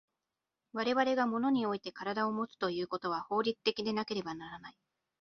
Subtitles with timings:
[0.73, 4.75] 我々が物において身体をもつということは法律的でなければならない。